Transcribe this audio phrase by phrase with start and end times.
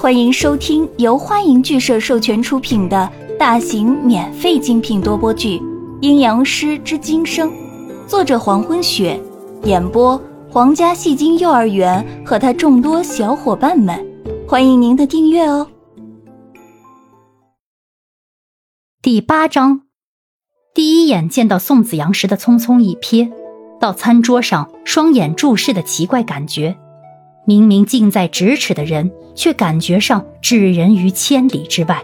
[0.00, 5.58] 欢迎收听由欢迎剧社授权出品的大型免费精品多播剧
[6.00, 7.50] 《阴阳师之今生》，
[8.06, 9.20] 作者黄昏雪，
[9.64, 10.18] 演播
[10.50, 14.02] 皇家戏精幼儿园和他众多小伙伴们。
[14.48, 15.66] 欢迎您的订阅哦。
[19.02, 19.82] 第八章，
[20.72, 23.30] 第一眼见到宋子阳时的匆匆一瞥，
[23.78, 26.78] 到餐桌上双眼注视的奇怪感觉。
[27.46, 32.02] 明明近在咫尺的人，却感觉上置人于千里之外。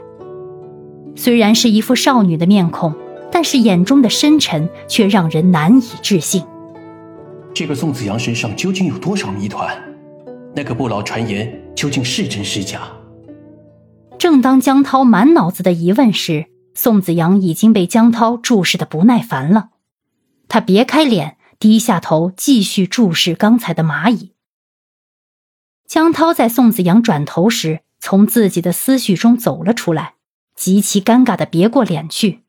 [1.14, 2.94] 虽然是一副少女的面孔，
[3.30, 6.42] 但是眼中的深沉却让人难以置信。
[7.54, 9.74] 这个宋子阳身上究竟有多少谜团？
[10.54, 12.80] 那个不老传言究竟是真是假？
[14.18, 19.68] 正当江涛满脑子的疑问时，宋子阳已经被江涛注视的不耐烦了。
[20.48, 24.32] 他别开脸，低下头，继续注视刚才的蚂蚁。
[25.86, 30.14] 江涛在宋子阳转头时，从自己的思绪中走了出来，
[30.54, 32.44] 极其尴尬的别过脸去。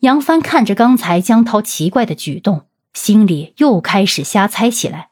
[0.00, 5.10] 杨帆看着刚才江涛奇怪的举动，心里又开始瞎猜起来。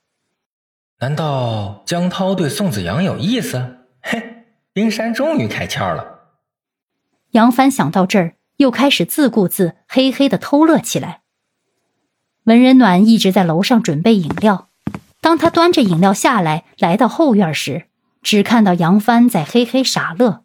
[1.00, 3.80] 难道江涛对宋子阳有意思？
[4.00, 6.20] 嘿，冰山终于开窍了。
[7.32, 11.20] 杨帆想到这儿，又开始自顾自嘿嘿的偷乐起来。
[12.44, 14.70] 文人暖一直在楼上准备饮料。
[15.26, 17.88] 当他端着饮料下来，来到后院时，
[18.22, 20.44] 只看到杨帆在嘿嘿傻乐。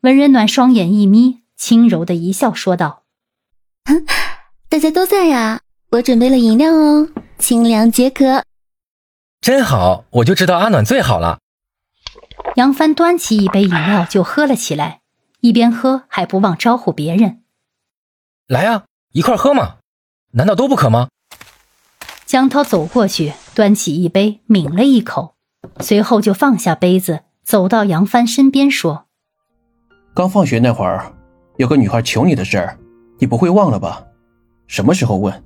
[0.00, 3.04] 文人暖双眼一眯，轻柔的一笑，说道
[4.68, 5.60] ：“大家都在呀，
[5.92, 8.42] 我准备了饮料哦，清凉解渴。”
[9.40, 11.38] 真好，我就知道阿暖最好了。
[12.56, 15.02] 杨帆端起一杯饮料就喝了起来，
[15.42, 17.44] 一边喝还不忘招呼别人
[18.48, 19.76] ：“来呀，一块喝嘛，
[20.32, 21.08] 难道都不渴吗？”
[22.26, 25.34] 江涛走过去，端起一杯，抿了一口，
[25.80, 29.06] 随后就放下杯子，走到杨帆身边说
[30.14, 31.12] ：“刚放学那会儿，
[31.56, 32.78] 有个女孩求你的事儿，
[33.18, 34.04] 你不会忘了吧？
[34.66, 35.44] 什么时候问？”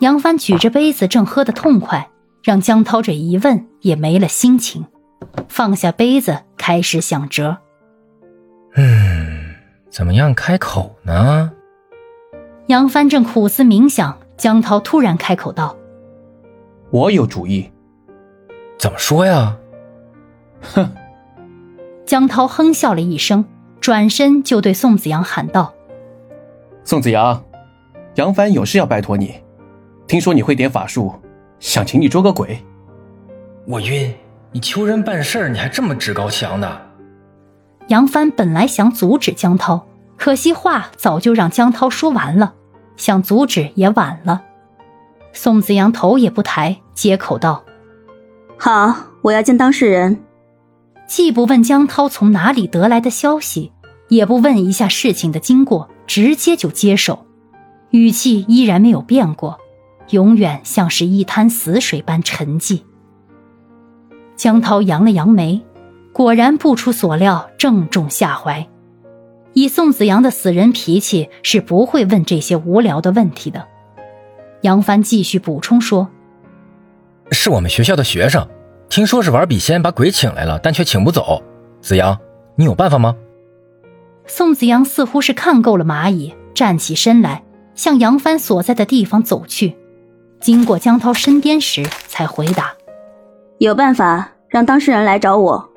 [0.00, 2.10] 杨帆举着杯子正喝得痛快，
[2.42, 4.86] 让江涛这一问也没了心情，
[5.48, 7.58] 放下杯子开始想辙。
[8.76, 9.54] 嗯，
[9.90, 11.52] 怎么样开口呢？
[12.68, 14.18] 杨帆正苦思冥想。
[14.36, 15.76] 江涛突然开口道
[16.90, 17.70] ：“我有主意。”
[18.78, 19.56] 怎么说呀？
[20.60, 20.90] 哼！
[22.04, 23.44] 江涛哼笑了一声，
[23.80, 25.72] 转身就对宋子阳喊道
[26.84, 27.42] ：“宋子阳，
[28.16, 29.34] 杨帆有事要拜托你，
[30.06, 31.14] 听说你会点法术，
[31.58, 32.58] 想请你捉个鬼。”
[33.66, 34.14] 我晕！
[34.52, 36.82] 你求人办事你还这么趾高气扬的？
[37.88, 42.54] 杨帆本来想阻止江涛，可惜话早就让江涛说完了。
[42.96, 44.42] 想阻止也晚了，
[45.34, 47.62] 宋子阳头也不抬，接口道
[48.56, 50.22] ：“好，我要见当事人。”
[51.06, 53.72] 既不问江涛从哪里得来的消息，
[54.08, 57.26] 也不问一下事情的经过，直接就接手，
[57.90, 59.58] 语气依然没有变过，
[60.10, 62.80] 永远像是一滩死水般沉寂。
[64.34, 65.60] 江涛扬了扬眉，
[66.12, 68.66] 果然不出所料，正中下怀。
[69.52, 73.68] 以宋子阳的死人脾气，是不会问这些无聊的问题的。
[74.64, 76.08] 杨帆继续补充说
[77.30, 78.48] ：“是我们学校的学生，
[78.88, 81.42] 听说是玩笔仙把鬼请来了，但却请不走。
[81.82, 82.18] 子阳，
[82.56, 83.14] 你有办法吗？”
[84.24, 89.76] 宋子阳似乎是看够了蚂蚁，站起身来，向杨帆所在的地方走去。
[90.40, 92.72] 经过江涛身边时，才回答
[93.60, 95.68] ：“有办法，让当事人来找我。”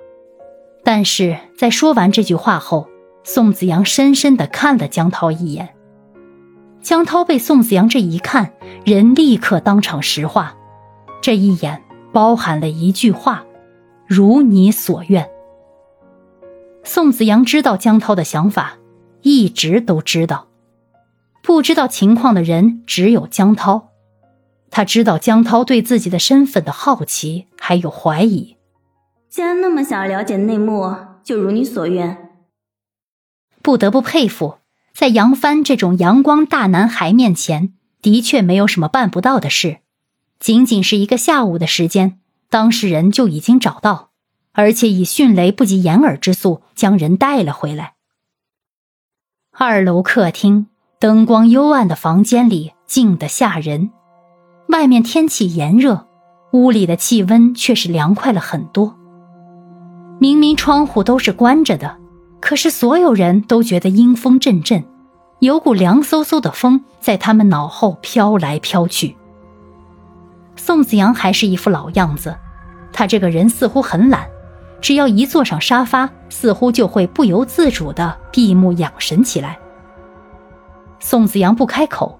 [0.85, 2.87] 但是在说完这句话后。
[3.25, 5.75] 宋子阳深深的看了江涛一眼，
[6.81, 8.53] 江涛被宋子阳这一看，
[8.85, 10.55] 人立刻当场石化。
[11.21, 11.83] 这一眼
[12.13, 13.43] 包含了一句话
[14.07, 15.29] ：“如你所愿。”
[16.83, 18.77] 宋子阳知道江涛的想法，
[19.21, 20.47] 一直都知道。
[21.43, 23.89] 不知道情况的人只有江涛，
[24.69, 28.57] 他知道江涛对自己的身份的好奇还有怀疑。
[29.29, 32.31] 既然那么想要了解内幕，就如你所愿。
[33.62, 34.59] 不得不佩服，
[34.94, 39.79] 在杨帆这种阳光大男孩面前，的确没有什么办不到的事。
[40.39, 44.09] 仅仅是一个下午的时间，当事人就已经找到，
[44.53, 47.94] 而且以迅雷不及掩耳之速将人带了回来。
[49.51, 50.67] 二楼客厅，
[50.99, 53.89] 灯光幽暗的房间里静得吓人。
[54.67, 56.07] 外面天气炎热，
[56.51, 58.95] 屋里的气温却是凉快了很多。
[60.19, 61.97] 明明窗户都是关着的。
[62.39, 64.85] 可是所有人都觉得阴风阵阵，
[65.39, 69.16] 有股凉飕飕的风在他们脑后飘来飘去。
[70.56, 72.36] 宋子阳还是一副老样子，
[72.92, 74.28] 他这个人似乎很懒，
[74.81, 79.60] 只要一坐上沙发，似乎就会不由自主的闭目养神起来。
[81.00, 82.19] 宋子阳不开口，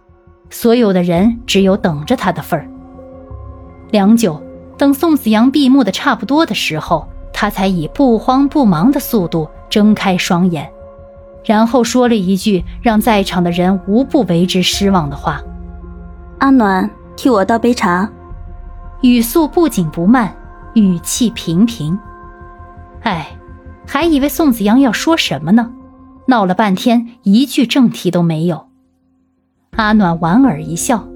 [0.52, 2.70] 所有的人只有等着他的份儿。
[3.90, 4.40] 良久，
[4.78, 10.72] 等宋子阳闭目的差不多的时候，他才以不慌不忙的速度睁开双眼，
[11.48, 15.42] 然后说了一句让在场的人无不为之失望的话
[16.40, 18.12] ：“阿暖，替我倒杯茶。”
[19.02, 20.36] 语速不紧不慢，
[20.74, 21.98] 语气平平。
[23.04, 23.30] 哎，
[23.88, 25.72] 还以为宋子阳要说什么呢，
[26.28, 28.68] 闹了半天一句正题都没有。
[29.78, 31.08] 阿暖莞尔一笑，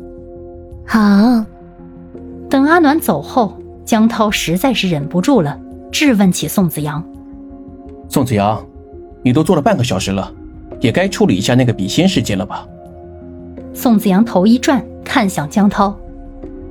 [0.87, 1.43] 好。
[2.49, 5.59] 等阿暖走后，江涛实在是忍不住了，
[5.91, 7.03] 质问起宋子阳
[8.07, 8.65] ：“宋子阳，
[9.23, 10.31] 你都坐了半个小时了，
[10.79, 12.68] 也该处理一下那个笔仙事件了吧？”
[13.73, 15.95] 宋子阳头一转，看向江涛：“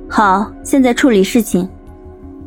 [0.07, 1.67] 好，现在处理事情。”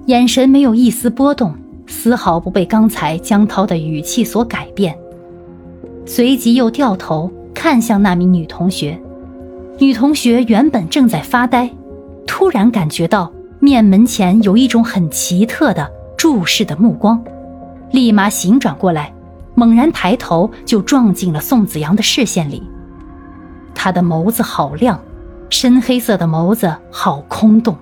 [0.07, 1.55] 眼神没有一丝波动，
[1.87, 4.95] 丝毫不被刚才江涛的语气所改变。
[6.05, 9.01] 随即又掉头看向那名女同学，
[9.79, 11.71] 女同学原本正在发呆。
[12.27, 17.25] 突然感觉到面门前有一种很奇特的注视的目光，
[17.91, 19.11] 立马醒转过来，
[19.55, 22.63] 猛然抬头就撞进了宋子阳的视线里。
[23.75, 25.01] 他的眸子好亮，
[25.51, 27.77] 深黑色的眸子好空洞。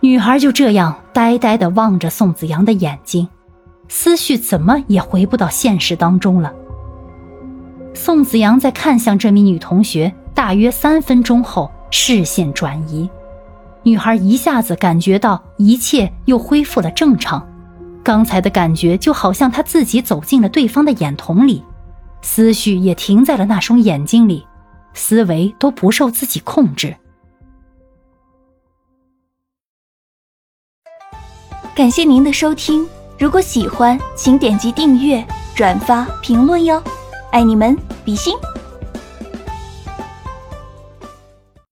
[0.00, 3.28] 女孩就这样呆呆地望着宋子阳的眼睛，
[3.88, 6.52] 思绪怎么也回不到现实当中了。
[7.94, 11.70] 宋子阳在看向这名女同学大约三分钟后。
[11.92, 13.10] 视线转移，
[13.82, 17.44] 女孩一下子感觉到一切又恢复了正常。
[18.10, 21.62] 刚才的感觉就好像他自己走进了对方的眼瞳里，
[22.22, 24.44] 思绪也停在了那双眼睛里，
[24.94, 26.96] 思维都不受自己控制。
[31.72, 32.84] 感谢您的收听，
[33.16, 35.24] 如果喜欢，请点击订阅、
[35.54, 36.82] 转发、评论哟，
[37.30, 38.34] 爱你们，比心。